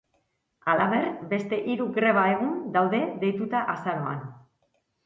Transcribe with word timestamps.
Halaber, 0.71 1.03
beste 1.35 1.59
hiru 1.73 1.87
greba 1.99 2.25
egun 2.33 2.59
daude 2.79 3.05
deituta 3.27 3.67
azaroan. 3.77 4.27